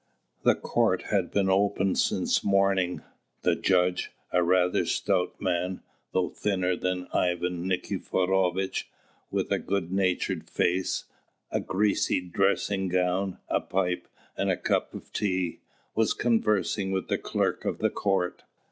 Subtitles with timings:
[0.41, 3.03] The court had been open since morning.
[3.43, 8.89] The judge, a rather stout man, though thinner than Ivan Nikiforovitch,
[9.29, 11.03] with a good natured face,
[11.51, 15.59] a greasy dressing gown, a pipe, and a cup of tea,
[15.93, 18.41] was conversing with the clerk of the court.